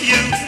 [0.00, 0.41] you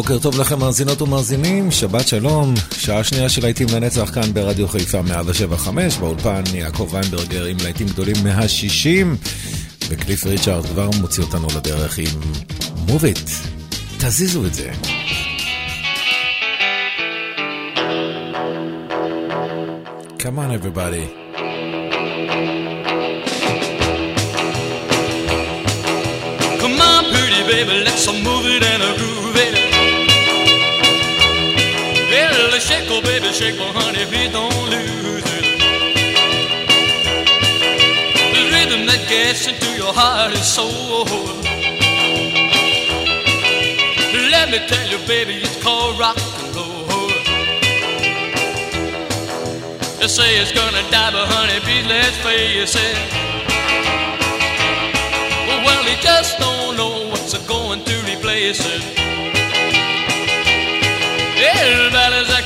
[0.00, 5.02] בוקר טוב לכם מאזינות ומאזינים, שבת שלום, שעה שנייה של להיטים לנצח כאן ברדיו חיפה
[5.02, 9.16] 175, באולפן יעקב ויינברגר עם להיטים גדולים מהשישים,
[9.88, 12.20] וקליף ריצ'ארד כבר מוציא אותנו לדרך עם
[12.88, 13.30] מוב איט,
[13.98, 14.70] תזיזו את זה.
[20.18, 21.06] Come on everybody.
[26.60, 29.29] Come on, pretty baby, let's move it and a groove
[34.06, 35.44] please don't lose it.
[38.34, 41.04] The rhythm that gets into your heart and soul.
[44.30, 47.08] Let me tell you, baby, it's called rock and roll.
[49.98, 52.96] They say it's gonna die, but honey, please let's face it.
[55.64, 58.99] Well, he just don't know what's going to replace it.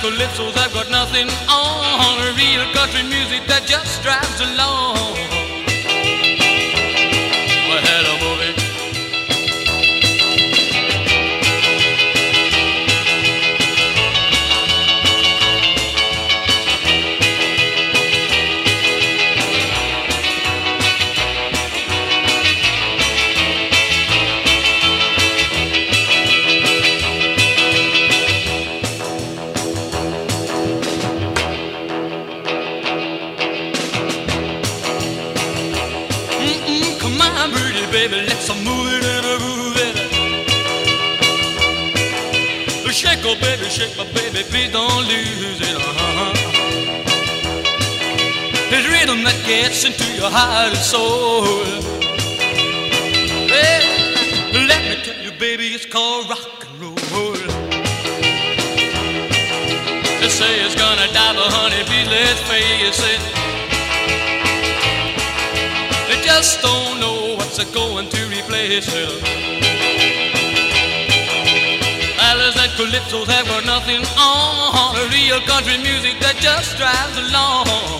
[0.04, 2.36] Calypsos, I've got nothing on.
[2.36, 5.43] Real country music that just drives along.
[49.64, 51.40] Gets into your heart and soul.
[53.48, 53.84] Well,
[54.68, 57.32] let me tell you, baby, it's called rock and roll.
[60.20, 63.22] They say it's gonna die, but honey, please let's face it.
[66.08, 69.12] They just don't know what's going to replace it.
[72.18, 74.92] Ballads and calypsos have got nothing on.
[75.08, 77.93] Real country music that just drives along.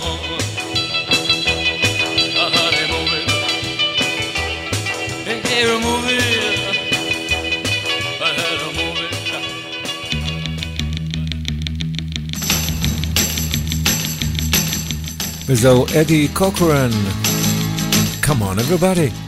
[5.65, 6.19] had a movie.
[8.21, 9.15] I had a movie.
[15.47, 16.91] וזהו אדי קוקרן.
[18.23, 19.24] Come on everybody.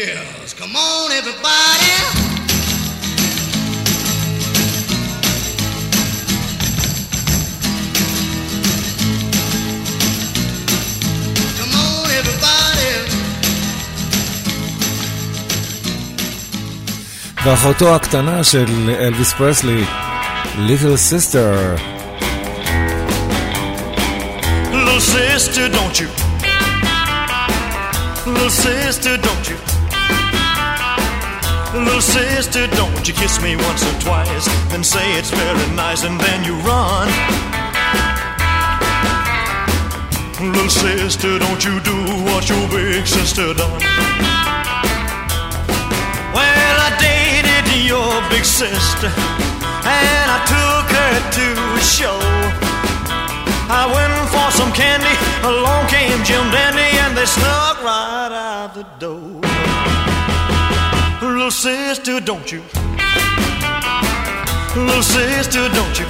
[0.00, 0.54] Kills.
[0.54, 1.94] Come on, everybody.
[11.58, 12.92] Come on, everybody.
[17.44, 19.84] ואחותו הקטנה של אלוויס פרסלי,
[20.58, 21.76] ליטל סיסטר.
[24.72, 26.08] Little sister, don't you?
[28.26, 29.19] Little sister?
[31.84, 36.20] Little sister, don't you kiss me once or twice, then say it's very nice, and
[36.20, 37.08] then you run.
[40.40, 43.80] Little sister, don't you do what your big sister done?
[46.36, 49.10] Well, I dated your big sister,
[49.84, 51.46] and I took her to
[51.76, 52.20] a show.
[53.72, 58.84] I went for some candy, along came Jim Dandy, and they snuck right out the
[58.98, 59.49] door.
[61.50, 62.62] Little sister, don't you?
[64.76, 66.06] Little sister, don't you?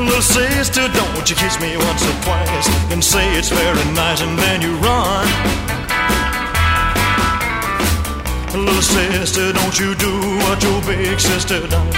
[0.00, 4.38] Little sister, don't you kiss me once or twice and say it's very nice, and
[4.38, 5.26] then you run.
[8.54, 10.12] Little sister, don't you do
[10.46, 11.96] what your big sister does.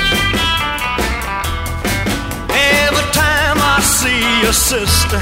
[2.48, 5.20] Every time I see your sister,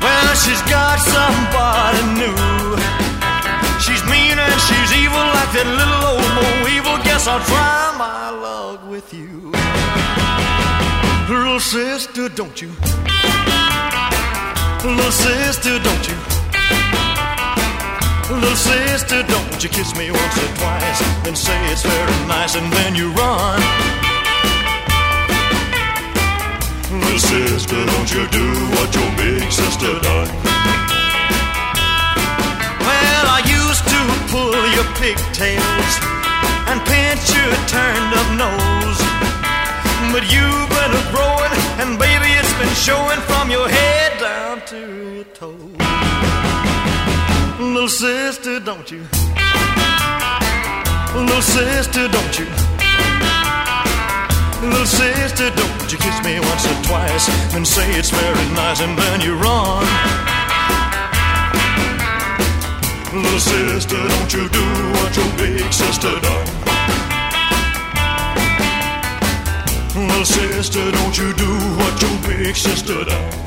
[0.00, 3.05] well, she's got somebody new.
[7.28, 9.50] I'll try my luck with you.
[11.28, 12.68] Little sister, don't you?
[14.84, 16.14] Little sister, don't you?
[18.32, 22.72] Little sister, don't you kiss me once or twice, and say it's very nice, and
[22.72, 23.60] then you run.
[26.92, 28.46] Little sister, don't you do
[28.76, 30.30] what your big sister done?
[32.86, 36.15] Well, I used to pull your pigtails
[36.68, 39.00] and pinch your turned up nose.
[40.12, 44.78] But you've been a growing, and baby, it's been showing from your head down to
[45.14, 45.76] your toes.
[47.58, 49.02] Little sister, don't you?
[51.14, 52.46] Little sister, don't you?
[54.62, 58.96] Little sister, don't you kiss me once or twice and say it's very nice and
[58.98, 59.84] then you run.
[63.12, 66.55] Little sister, don't you do what your big sister done.
[69.96, 73.45] Little sister, don't you do what your big sister done.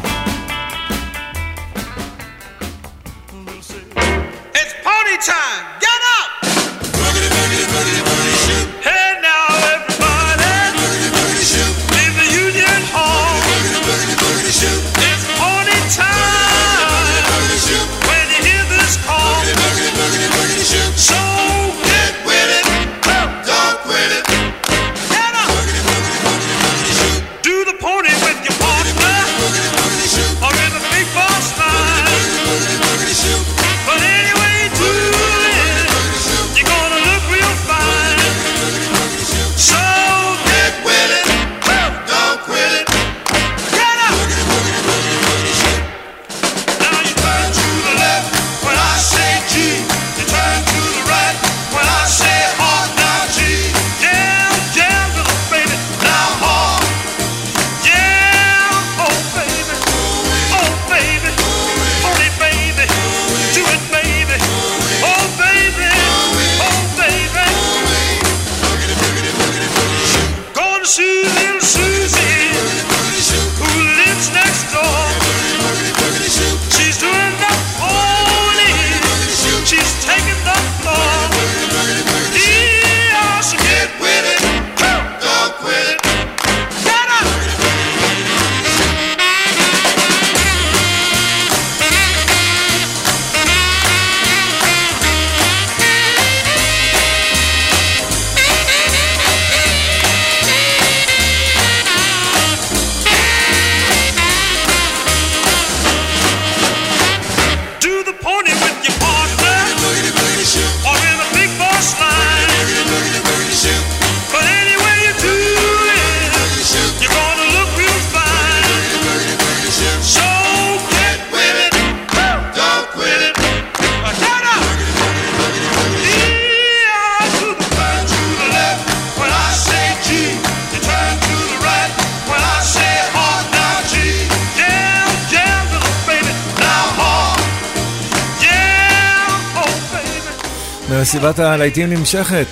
[141.09, 142.47] ומסיבת הלהיטים נמשכת.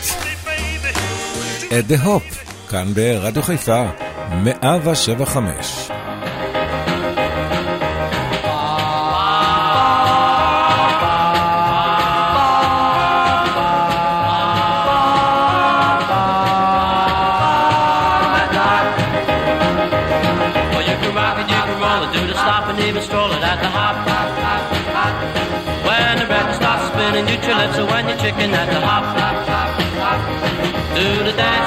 [1.79, 2.23] את דה הופ,
[2.69, 3.85] כאן ברדיו חיפה,
[4.43, 5.76] 175.
[31.37, 31.66] Do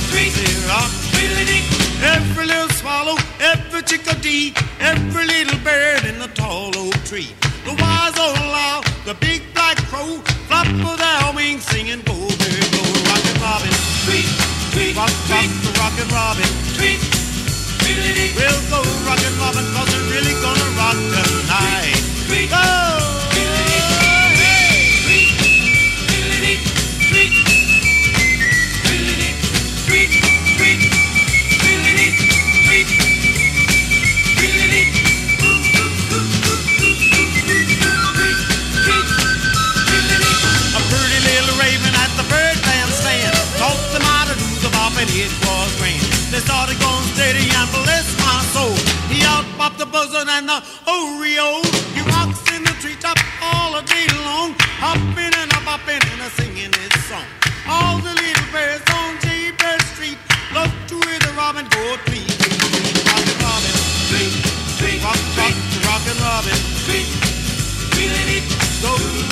[0.67, 0.91] rock,
[2.03, 7.29] every little swallow, every chickadee, every little bird in the tall oak tree.
[7.65, 12.67] The wise old owl, the big black crow, flap of their wings singing go bird
[12.75, 13.73] go rockin' robin.
[14.05, 14.27] Tweet,
[14.73, 16.49] tweet, rock, rock, the rockin' robin.
[16.77, 17.01] Tweet,
[18.35, 22.01] we'll go rockin' robin 'cause we're really gonna rock tonight.
[22.49, 22.57] Go!
[22.57, 23.10] A
[46.45, 48.75] started going steady and bless my soul.
[49.11, 51.65] He out popped the buzzard and the oriole.
[51.95, 56.29] He rocks in the treetop all the day long, hopping and a bopping and a
[56.37, 57.25] singing his song.
[57.69, 60.19] All the little birds on Jaybird Street
[60.53, 63.75] love to hear the robin go tweet, tweet, tweet, rockin' robin,
[64.09, 64.33] tweet,
[64.79, 65.55] tweet, rock, rock,
[65.87, 67.31] rockin' robin, tweet.
[68.81, 69.30] Go rockin' robin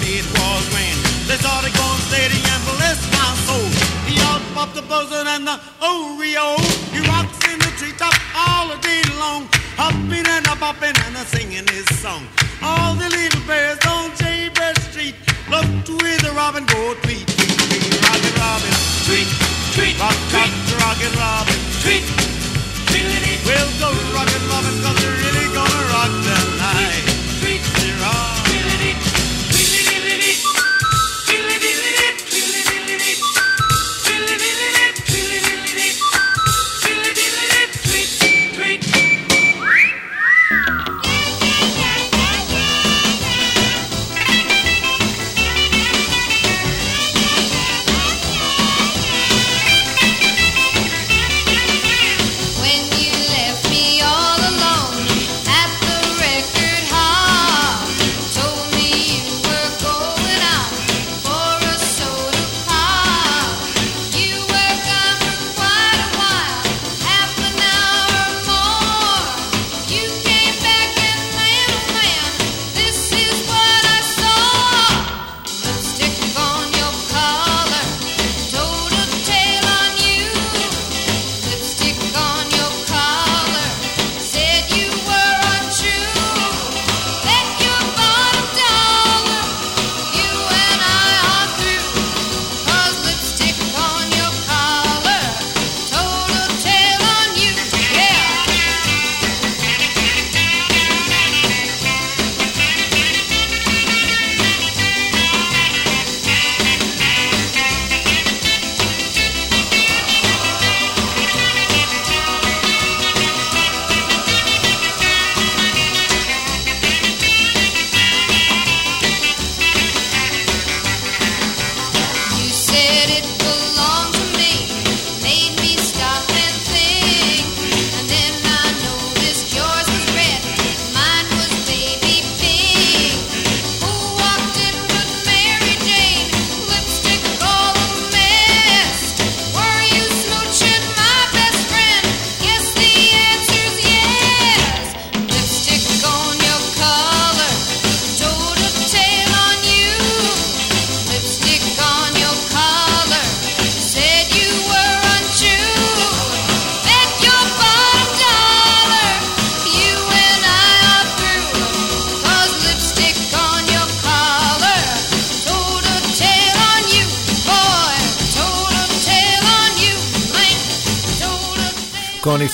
[0.00, 0.98] bop it was grand.
[1.28, 3.68] They started going steady and bless my soul.
[4.06, 6.58] He out popped the buzzard and the oriole.
[6.90, 9.48] He rocks in the treetop all the day long.
[9.76, 12.26] Hopping and a bopping and a singing his song.
[12.62, 15.14] All the little birds on Jaybird Street
[15.50, 18.74] love to hear the robin go tweet, tweet, tweet, rockin' robin.
[19.06, 19.28] Tweet,
[19.74, 21.34] tweet, rock, rock, rockin' robin.
[21.34, 21.43] Tweet,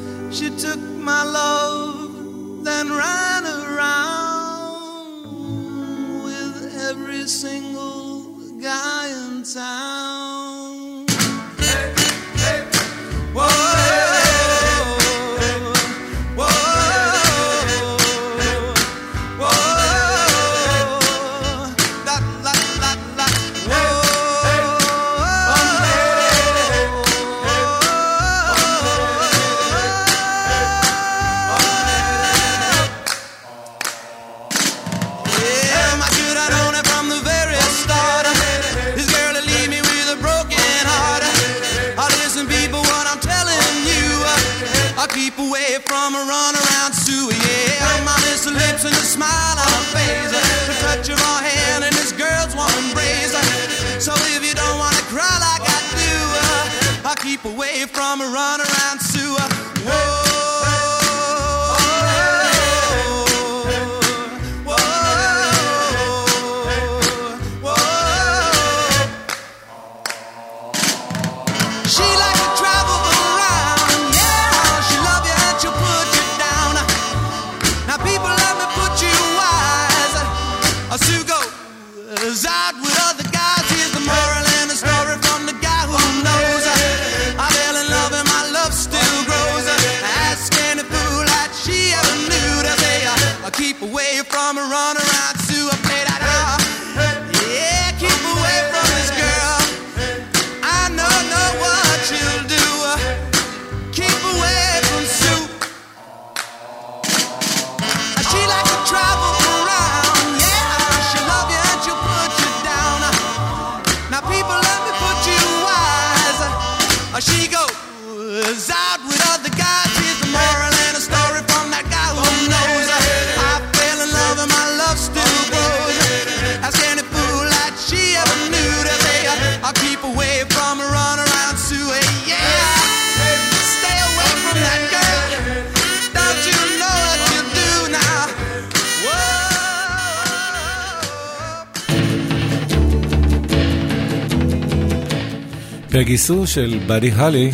[146.00, 147.50] פגי סו של באדי הלי,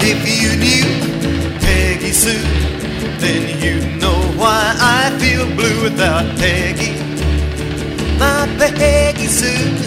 [0.00, 0.86] If you knew
[1.64, 2.44] Peggy Sue,
[3.22, 4.62] then you know why
[4.98, 6.92] I feel blue without Peggy.
[8.20, 9.84] My Peggy Sue.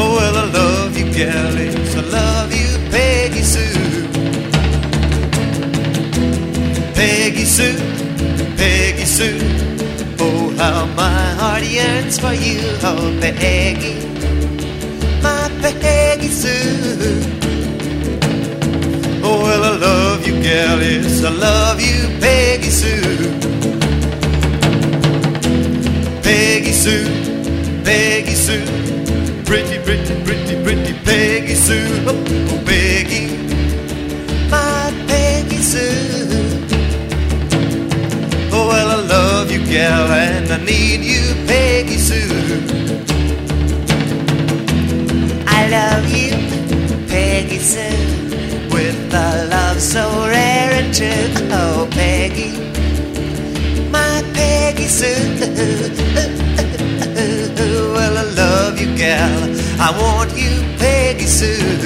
[0.00, 1.94] Oh, well, I love you, galleys.
[1.96, 3.82] I love you, Peggy Sue.
[6.94, 7.78] Peggy Sue,
[8.60, 9.38] Peggy Sue.
[10.20, 14.05] Oh, how my heart yearns for you, oh, Peggy.
[16.29, 17.21] Sue.
[19.23, 23.31] Oh, well, I love you, gal, yes, I love you, Peggy Sue.
[26.21, 27.05] Peggy Sue,
[27.83, 28.65] Peggy Sue,
[29.45, 32.05] pretty, pretty, pretty, pretty Peggy Sue.
[32.07, 32.15] Oh,
[32.51, 33.37] oh, Peggy,
[34.49, 36.27] my Peggy Sue.
[38.51, 42.76] Oh, well, I love you, gal, and I need you, Peggy Sue.
[45.67, 46.31] I love you,
[47.09, 51.47] Peggy Sue, with a love so rare and true.
[51.51, 52.55] Oh, Peggy,
[53.91, 56.23] my Peggy Sue.
[57.57, 59.41] Well, I love you, gal.
[59.81, 61.76] I want you, Peggy Sue.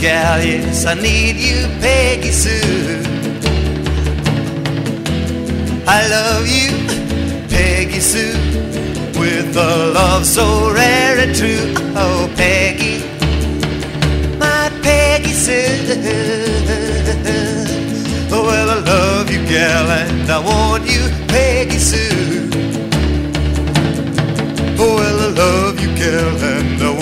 [0.00, 3.02] Gal, yes, I need you, Peggy Sue.
[5.86, 6.70] I love you,
[7.48, 8.36] Peggy Sue,
[9.18, 11.74] with a love so rare and true.
[11.96, 13.02] Oh, Peggy,
[14.38, 15.66] my Peggy Sue.
[18.30, 22.50] Oh, well, I love you, gal, and I want you, Peggy Sue.
[24.80, 26.97] Oh, well, I love you, gal, and I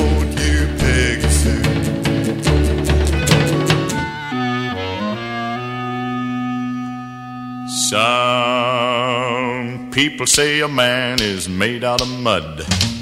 [10.17, 12.61] people say a man is made out of mud.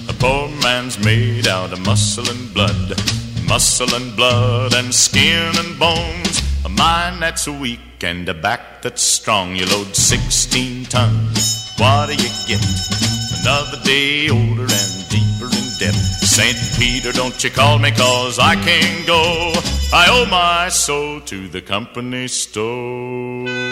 [0.09, 2.89] A poor man's made out of muscle and blood.
[3.49, 6.43] Muscle and blood and skin and bones.
[6.65, 9.55] A mind that's weak and a back that's strong.
[9.55, 11.73] You load 16 tons.
[11.79, 12.67] What do you get?
[13.43, 15.95] Another day older and deeper in debt.
[15.95, 16.59] St.
[16.77, 19.53] Peter, don't you call me cause I can't go.
[19.93, 23.64] I owe my soul to the company store.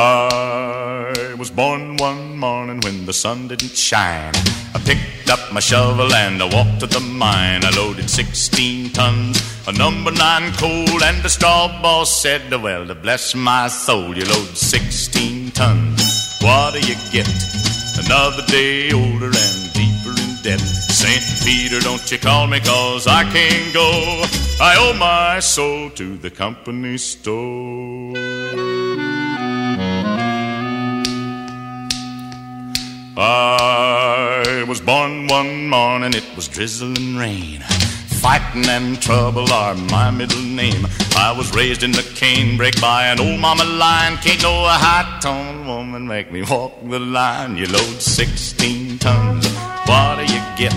[0.00, 4.32] I was born one morning when the sun didn't shine.
[4.72, 7.64] I picked up my shovel and I walked to the mine.
[7.64, 12.94] I loaded 16 tons of number nine coal, and the straw boss said, Well, to
[12.94, 16.38] bless my soul, you load 16 tons.
[16.42, 17.28] What do you get?
[17.98, 20.60] Another day older and deeper in debt.
[20.60, 21.44] St.
[21.44, 23.90] Peter, don't you call me cause I can't go.
[24.60, 28.27] I owe my soul to the company store.
[33.20, 37.62] I was born one morning, it was drizzling rain.
[38.22, 40.86] Fighting and trouble are my middle name.
[41.16, 44.18] I was raised in the canebrake by an old mama lion.
[44.18, 47.56] Can't no high tone woman make me walk the line.
[47.56, 49.48] You load 16 tons,
[49.88, 50.74] what do you get?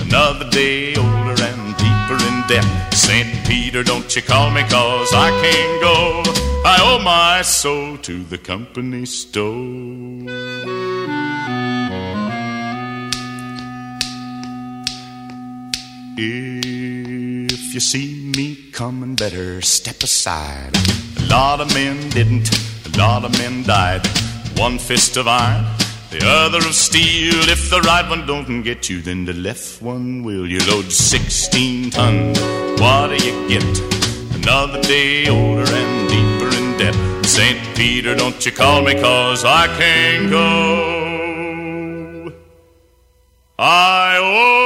[0.00, 2.94] Another day older and deeper in debt.
[2.94, 3.46] St.
[3.46, 6.22] Peter, don't you call me cause I can't go.
[6.64, 10.55] I owe my soul to the company store.
[16.18, 20.74] If you see me coming, better step aside.
[21.18, 22.48] A lot of men didn't,
[22.86, 24.00] a lot of men died.
[24.56, 25.66] One fist of iron,
[26.10, 27.34] the other of steel.
[27.50, 30.46] If the right one don't get you, then the left one will.
[30.46, 32.40] You load 16 tons,
[32.80, 33.62] what do you get?
[34.36, 37.26] Another day older and deeper in debt.
[37.26, 37.58] St.
[37.76, 42.32] Peter, don't you call me, cause I can't go.
[43.58, 44.65] I owe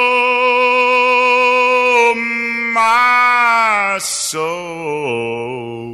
[4.30, 5.90] soul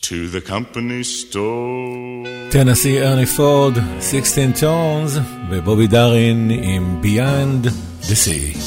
[0.00, 2.26] to the company store.
[2.50, 3.78] טנסי ארני פורד,
[4.10, 5.18] 16 טונס,
[5.50, 7.68] ובובי דארין עם Beyond
[8.02, 8.58] the Sea.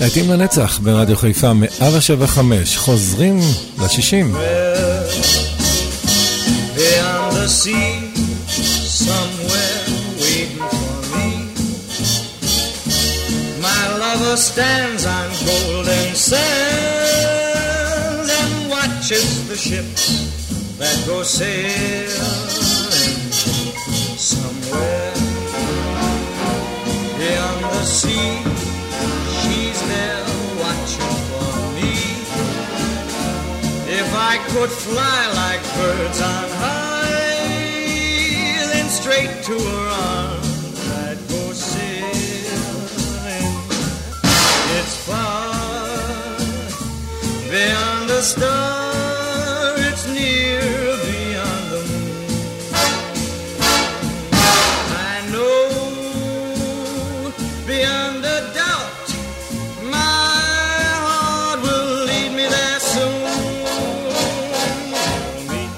[0.00, 3.38] להיטים לנצח ברדיו חיפה 175, חוזרים
[3.78, 4.36] ל-60.
[6.76, 7.93] Beyond the sea,
[14.36, 16.40] stands on golden sands
[18.30, 21.70] and watches the ships that go sailing
[24.18, 25.14] somewhere
[27.16, 28.42] beyond the sea.
[29.38, 30.24] She's there
[30.58, 31.94] watching for me.
[33.86, 37.54] If I could fly like birds on high,
[38.72, 40.33] then straight to her arms
[48.24, 50.60] star, it's near
[51.04, 52.24] beyond the moon.
[55.10, 55.60] I know
[57.66, 59.08] beyond a doubt
[59.92, 60.22] my
[61.04, 63.22] heart will lead me there soon.
[65.50, 65.74] Meet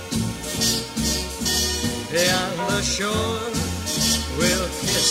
[2.13, 3.43] beyond the shore,
[4.39, 5.11] we'll kiss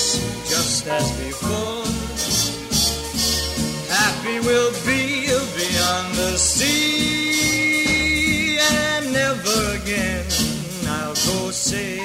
[0.50, 1.84] just as before.
[3.90, 5.04] Happy we'll be
[5.56, 7.05] beyond the sea,
[11.74, 12.05] I'll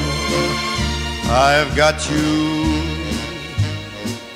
[1.33, 2.83] I've got you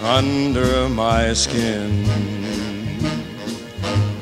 [0.02, 2.06] under my skin?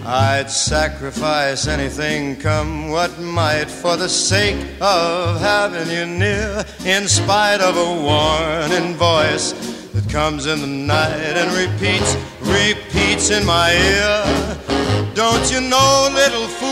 [0.04, 7.62] I'd sacrifice anything, come what might, for the sake of having you near, in spite
[7.62, 9.52] of a warning voice
[9.94, 15.14] that comes in the night and repeats, repeats in my ear.
[15.14, 16.72] Don't you know, little fool,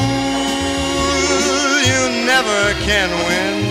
[1.86, 3.71] you never can win.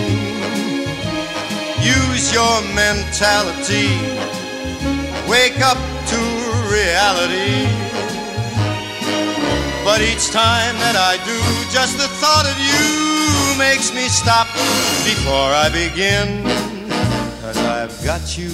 [2.21, 3.89] Use your mentality,
[5.27, 5.77] wake up
[6.11, 6.19] to
[6.69, 7.65] reality.
[9.83, 11.39] But each time that I do,
[11.73, 14.45] just the thought of you makes me stop
[15.03, 16.43] before I begin.
[17.41, 18.51] Cause I've got you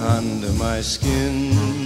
[0.00, 1.85] under my skin.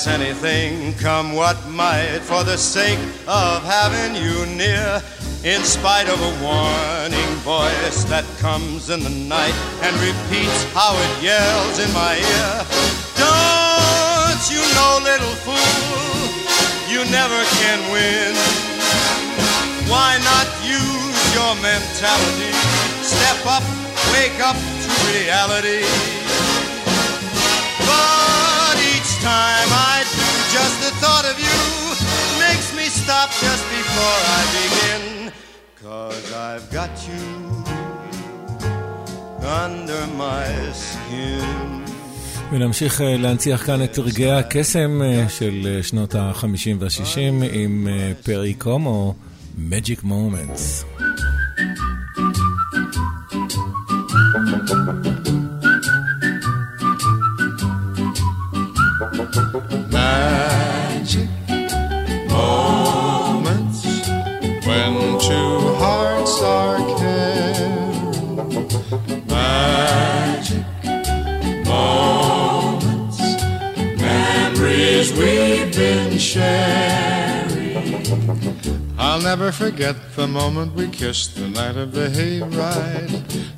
[0.00, 5.02] Sacrifice anything, come what might, for the sake of having you near.
[5.42, 11.22] In spite of a warning voice that comes in the night and repeats how it
[11.22, 12.52] yells in my ear.
[13.16, 15.56] Don't you know, little fool,
[16.92, 18.36] you never can win.
[19.88, 22.52] Why not use your mentality?
[23.00, 23.64] Step up,
[24.12, 26.19] wake up to reality.
[35.90, 37.24] Cause I've got you
[39.64, 41.80] under my skin.
[42.52, 46.44] ונמשיך אה, להנציח כאן את רגעי הקסם אה, של אה, שנות ה-50
[46.78, 47.88] וה-60 עם
[48.24, 49.14] פרי קומו,
[49.70, 50.84] Magic Moments.
[79.20, 83.10] I'll never forget the moment we kissed the night of the hayride.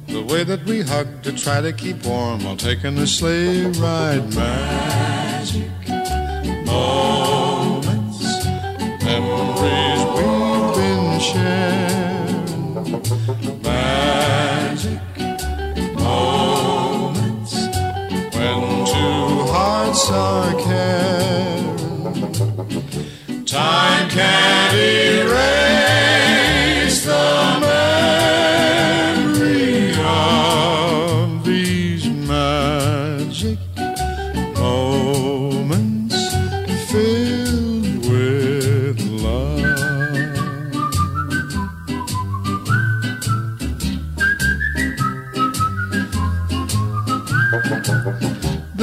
[0.08, 4.34] The way that we hugged to try to keep warm while taking the sleigh ride.
[4.34, 5.70] Magic
[6.66, 8.44] moments,
[9.04, 12.82] memories we've been sharing.
[13.62, 15.00] Magic
[15.94, 17.54] moments
[18.34, 21.22] when two hearts are caring.
[23.52, 25.34] Time can't erase
[27.04, 27.71] the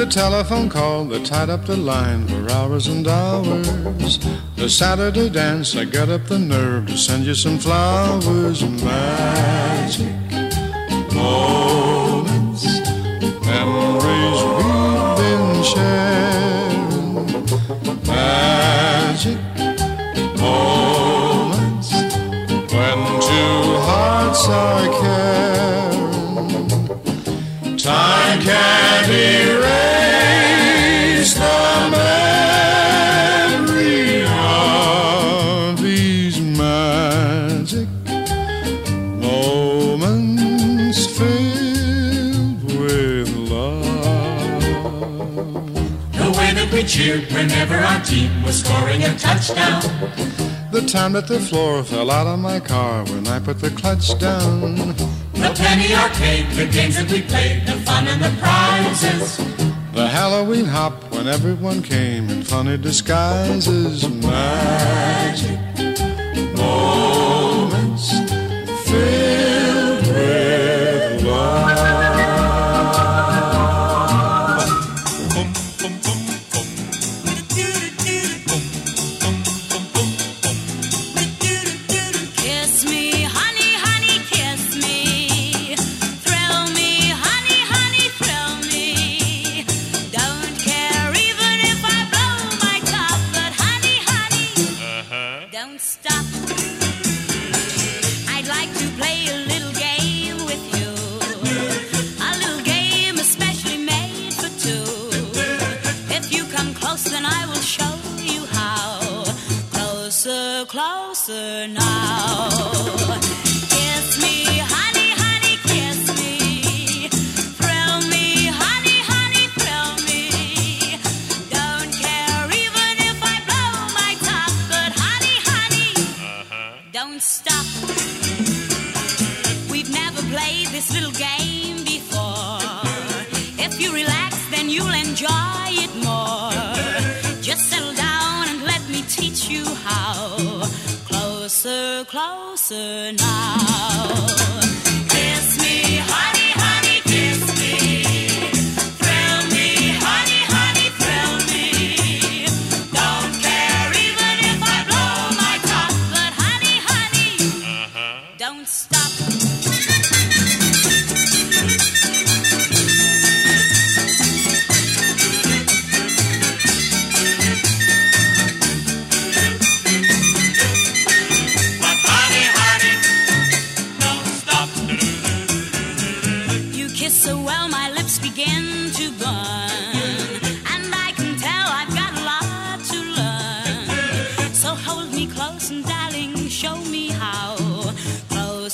[0.09, 4.17] telephone call that tied up the line for hours and hours.
[4.55, 8.63] The Saturday dance, I got up the nerve to send you some flowers.
[8.63, 10.07] Magic
[11.13, 12.65] moments,
[13.45, 17.25] memories we've been sharing.
[18.07, 19.37] Magic
[20.39, 21.93] moments
[22.73, 24.98] when two hearts are
[47.39, 49.81] whenever our team was scoring a touchdown.
[50.71, 54.07] The time that the floor fell out of my car when I put the clutch
[54.19, 54.75] down.
[55.45, 59.37] The penny arcade, the games that we played, the fun and the prizes.
[59.93, 64.07] The Halloween hop when everyone came in funny disguises.
[64.09, 65.59] Magic
[66.55, 66.98] moments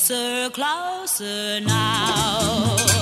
[0.06, 2.95] Closer, closer now.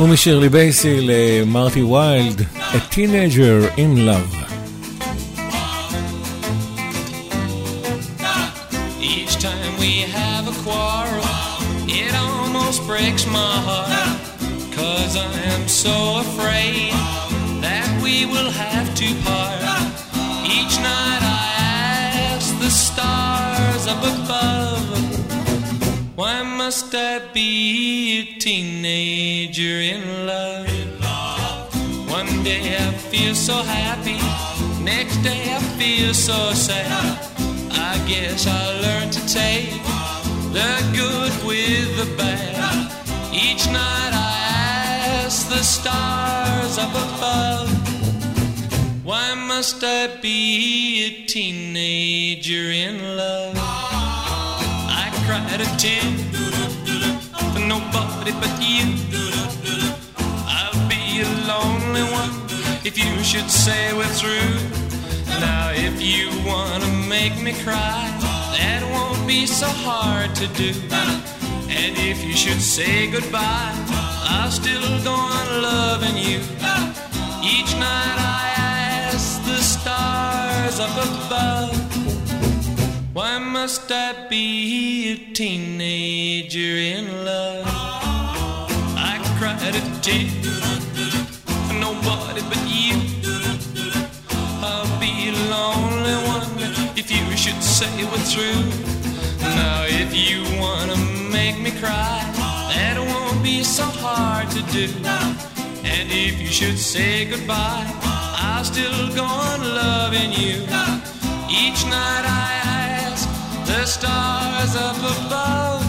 [0.00, 4.34] ומשירלי בייסי למרטי ויילד, A Teenager in Love.
[9.00, 11.26] Each time we have a quarrel,
[12.00, 14.20] it almost breaks my heart.
[14.78, 16.92] Cause I am so afraid
[17.66, 19.62] that we will have to part.
[20.56, 21.46] Each night I
[22.30, 24.84] ask the stars up above,
[26.18, 27.50] why must I be
[28.20, 29.15] a teenager
[29.55, 30.67] In love?
[32.09, 34.19] One day I feel so happy,
[34.83, 37.17] next day I feel so sad.
[37.71, 39.71] I guess I learned to take
[40.51, 42.91] the good with the bad.
[43.33, 47.69] Each night I ask the stars up above,
[49.05, 53.55] why must I be a teenager in love?
[53.57, 56.03] I cried a tear
[57.53, 59.16] for nobody but you.
[63.27, 64.55] Should say we're through.
[65.41, 68.07] Now, if you wanna make me cry,
[68.55, 70.71] that won't be so hard to do.
[71.67, 73.75] And if you should say goodbye,
[74.31, 76.39] I'll still go on loving you.
[77.43, 81.75] Each night I ask the stars up above,
[83.13, 87.65] why must I be a teenager in love?
[88.95, 90.47] I cried a tear
[91.79, 93.16] nobody but you.
[97.77, 98.65] Say we're through.
[99.39, 100.97] Now, if you wanna
[101.31, 102.23] make me cry,
[102.73, 104.87] that won't be so hard to do.
[105.85, 110.63] And if you should say goodbye, I'll still go on loving you.
[111.61, 112.49] Each night I
[113.05, 113.29] ask
[113.67, 115.85] the stars up above,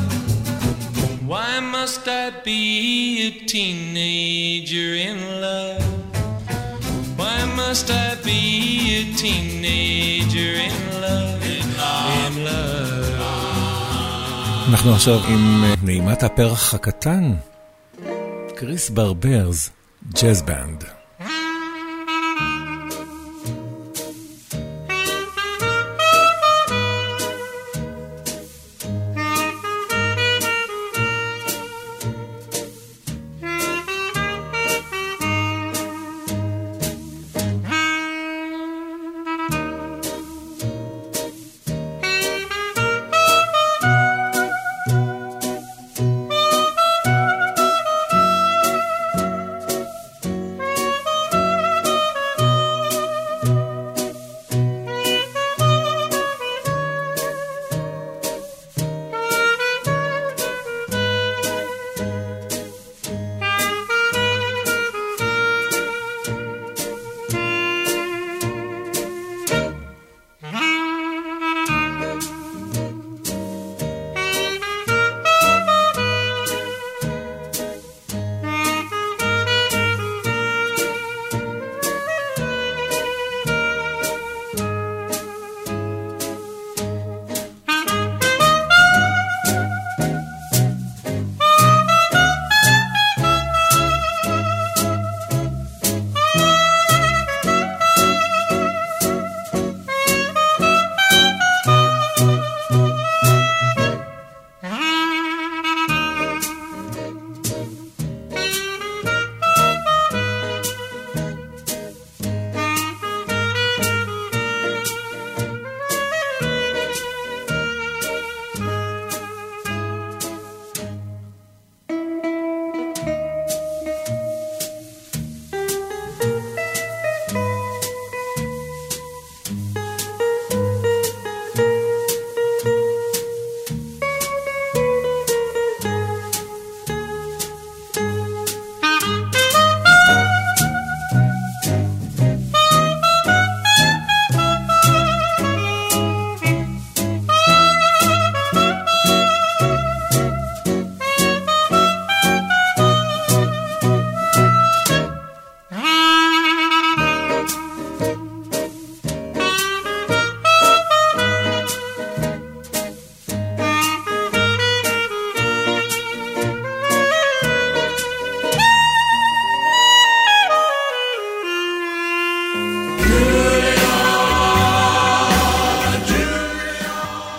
[1.26, 5.82] why must I be a teenager in love?
[7.16, 8.42] Why must I be
[9.00, 11.37] a teenager in love?
[14.68, 17.34] אנחנו עכשיו עם אה, נעימת הפרח הקטן,
[18.56, 19.70] קריס ברברס,
[20.22, 20.97] ג'אז בנד.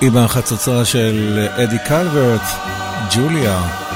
[0.10, 2.42] עם החצוצרה של אדי קלברט,
[3.16, 3.89] ג'וליה.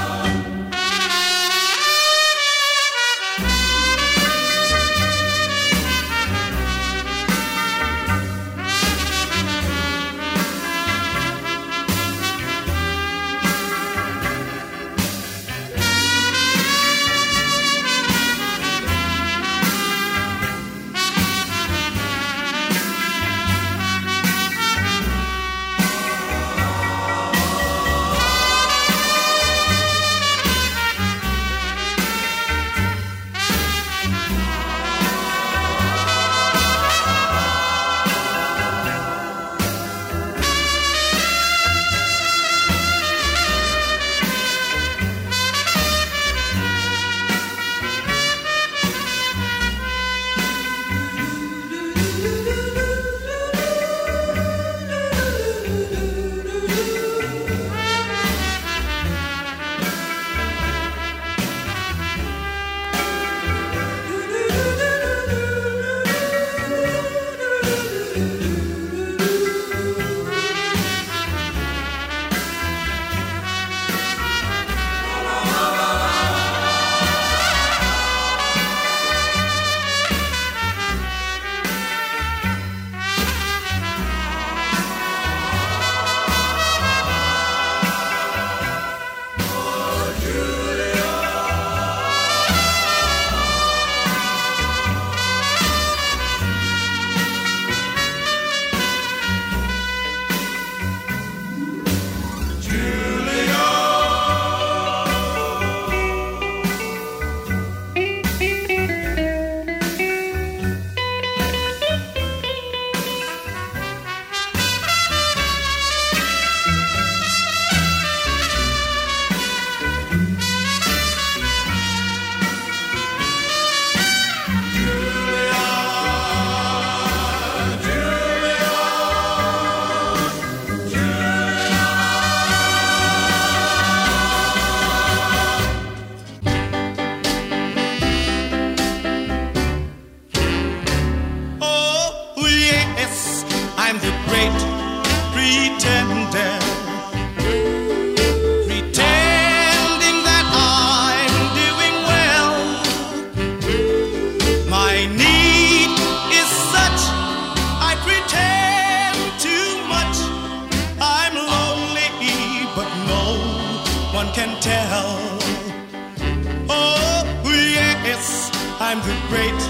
[168.96, 169.60] I'm the great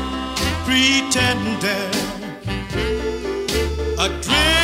[0.66, 1.88] pretender.
[3.98, 4.63] Adrift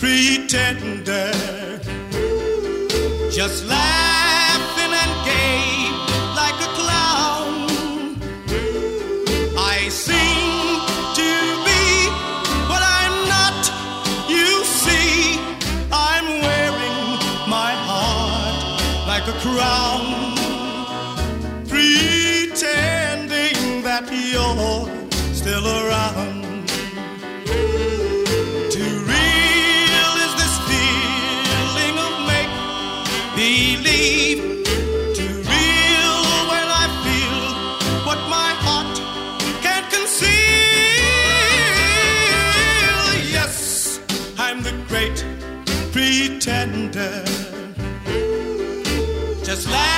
[0.01, 1.33] pretender.
[3.31, 3.92] Just laughing
[44.63, 45.25] The great
[45.93, 47.25] pretender.
[49.45, 49.92] Just laughing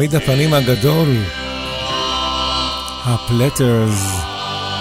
[0.00, 1.08] מעמיד הפנים הגדול,
[3.04, 4.20] הפלטרס,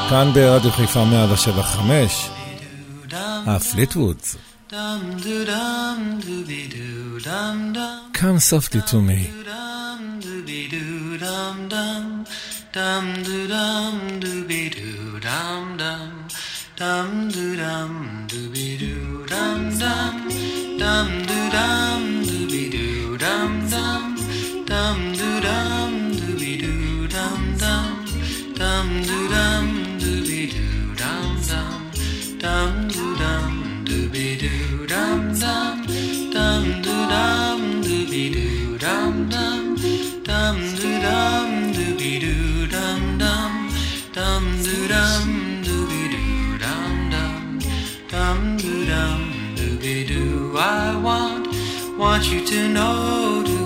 [0.09, 2.29] כאן ברדיו חיפה 175,
[3.45, 4.35] הפליטוודס.
[8.13, 9.19] Come softly to me.
[12.77, 13.93] dum do dum
[14.23, 16.15] do be do dum dum
[16.79, 17.91] dum do dum
[18.29, 18.93] do be do
[19.29, 20.13] dum dum
[20.81, 24.08] dum do dum do be do dum dum
[24.79, 27.41] dum do dum dooby doo dum.
[27.61, 27.87] Dum
[28.59, 29.67] dum do dum
[30.01, 31.25] dooby doo dum.
[32.43, 33.53] Dum dum do dum
[33.87, 35.19] dooby doo dum.
[35.41, 35.75] Dum
[36.35, 39.15] dum do dum dooby doo dum.
[39.33, 39.65] Dum
[40.29, 43.01] dum do dum dooby doo dum.
[43.19, 43.53] Dum
[44.17, 45.27] dum do dum
[45.67, 46.95] dooby doo dum.
[47.11, 47.57] Dum
[48.11, 49.21] dum do dum
[49.59, 51.45] dooby doo I want
[51.97, 53.58] want you to know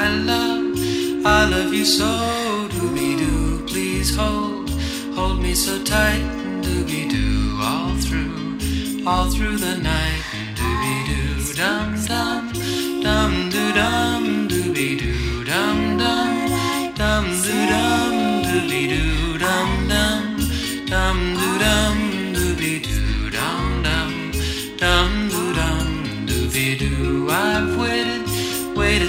[0.00, 2.10] I love I love you so.
[2.74, 4.70] Dooby doo please hold
[5.16, 6.24] hold me so tight.
[6.64, 10.22] Dooby doo all through all through the night.
[10.58, 12.31] Dooby doo dum dum dum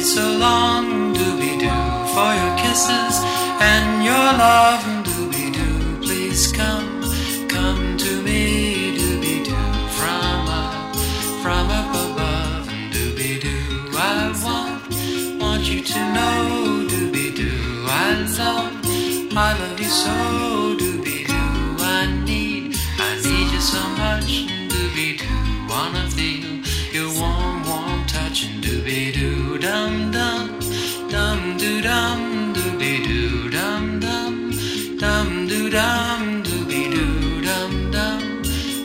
[0.03, 3.15] so long dooby doo for your kisses
[3.61, 4.83] and your love.
[5.05, 7.01] Dooby doo please come
[7.47, 8.97] come to me.
[8.97, 10.95] Dooby doo from up
[11.41, 16.87] from up above dooby doo I want want you to know.
[16.91, 18.73] Dooby doo I love
[19.37, 20.75] I love you so.
[20.81, 24.31] Dooby doo I need I need you so much.
[24.67, 26.42] Dooby doo wanna feel your
[29.73, 30.47] dum dum
[31.13, 32.19] dum do dum
[32.55, 33.21] do be do
[33.53, 34.33] dum dum
[35.01, 37.07] dum do dum do be do
[37.47, 38.21] dum dum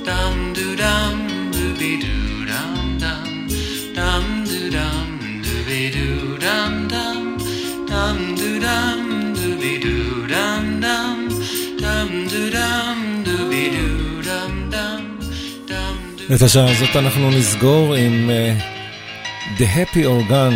[0.07, 1.17] dum do dum
[1.57, 2.15] do be do
[2.51, 3.29] dum dum
[3.99, 5.09] dum do dum
[5.45, 6.09] do be do
[6.45, 7.21] dum dum
[7.91, 9.05] dum do dum
[9.39, 9.97] do be do
[10.33, 11.19] dum dum
[11.83, 13.89] dum do dum do be do
[14.29, 15.03] dum dum
[16.35, 18.78] את השעה הזאת אנחנו נסגור עם uh,
[19.59, 20.55] The Happy Organ,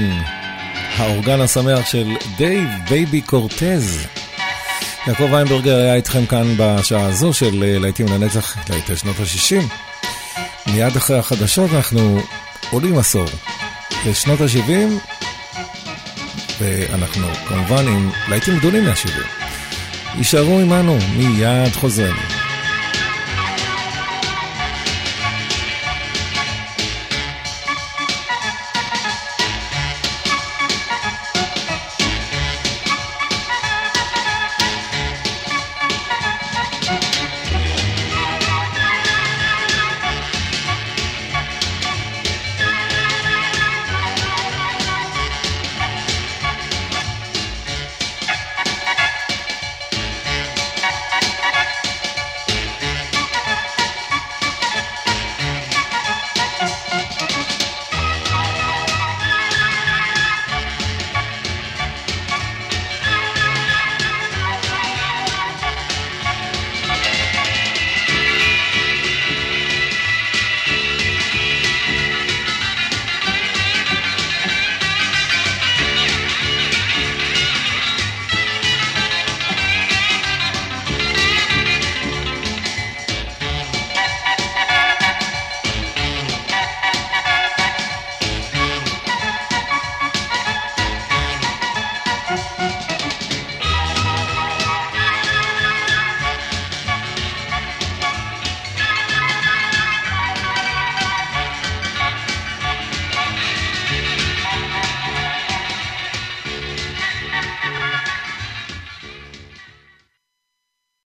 [0.96, 4.06] האורגן השמח של דייב בייבי קורטז.
[5.06, 9.62] יעקב ויינברגר היה איתכם כאן בשעה הזו של אה, להיטים לנצח להיטי שנות ה-60.
[10.66, 12.20] מיד אחרי החדשות אנחנו
[12.70, 13.26] עולים עשור
[14.06, 15.10] לשנות ה-70,
[16.60, 19.42] ואנחנו כמובן עם להיטים גדולים מה-70.
[20.14, 22.41] יישארו עמנו, מיד חוזרים.